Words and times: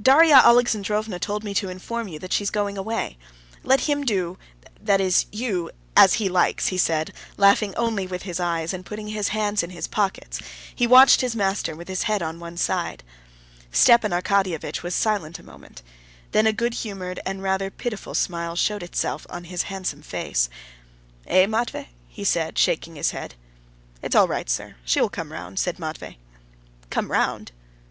"Darya 0.00 0.36
Alexandrovna 0.42 1.18
told 1.18 1.44
me 1.44 1.52
to 1.52 1.68
inform 1.68 2.08
you 2.08 2.18
that 2.20 2.32
she 2.32 2.42
is 2.42 2.48
going 2.48 2.78
away. 2.78 3.18
Let 3.62 3.80
him 3.82 4.04
do—that 4.06 5.02
is 5.02 5.26
you—as 5.32 6.14
he 6.14 6.30
likes," 6.30 6.68
he 6.68 6.78
said, 6.78 7.12
laughing 7.36 7.74
only 7.74 8.06
with 8.06 8.22
his 8.22 8.40
eyes, 8.40 8.72
and 8.72 8.86
putting 8.86 9.08
his 9.08 9.28
hands 9.28 9.62
in 9.62 9.68
his 9.68 9.86
pockets, 9.86 10.40
he 10.74 10.86
watched 10.86 11.20
his 11.20 11.36
master 11.36 11.76
with 11.76 11.88
his 11.88 12.04
head 12.04 12.22
on 12.22 12.40
one 12.40 12.56
side. 12.56 13.04
Stepan 13.70 14.12
Arkadyevitch 14.12 14.82
was 14.82 14.94
silent 14.94 15.38
a 15.38 15.42
minute. 15.42 15.82
Then 16.32 16.46
a 16.46 16.54
good 16.54 16.72
humored 16.72 17.20
and 17.26 17.42
rather 17.42 17.68
pitiful 17.70 18.14
smile 18.14 18.56
showed 18.56 18.82
itself 18.82 19.26
on 19.28 19.44
his 19.44 19.64
handsome 19.64 20.00
face. 20.00 20.48
"Eh, 21.26 21.44
Matvey?" 21.46 21.90
he 22.08 22.24
said, 22.24 22.56
shaking 22.58 22.94
his 22.96 23.10
head. 23.10 23.34
"It's 24.00 24.16
all 24.16 24.26
right, 24.26 24.48
sir; 24.48 24.76
she 24.86 25.02
will 25.02 25.10
come 25.10 25.32
round," 25.32 25.58
said 25.58 25.78
Matvey. 25.78 26.18
"Come 26.88 27.10
round?" 27.10 27.52